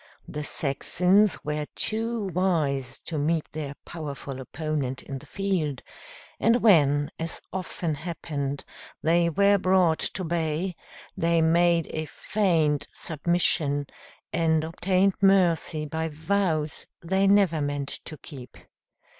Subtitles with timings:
[0.27, 5.83] The Saxons were too wise to meet their powerful opponent in the field,
[6.39, 8.65] and when, as often happened,
[9.03, 10.75] they were brought to bay,
[11.15, 13.85] they made a feigned submission,
[14.33, 18.57] and obtained mercy by vows they never meant to keep.